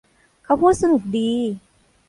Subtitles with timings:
[0.43, 1.31] เขาพูดสนุกดี